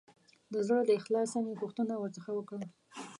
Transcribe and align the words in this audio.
د 0.51 0.53
زړه 0.67 0.81
له 0.87 0.93
اخلاصه 0.99 1.37
مې 1.43 1.53
پوښتنه 1.61 1.93
ورڅخه 1.97 2.31
وکړه. 2.35 2.65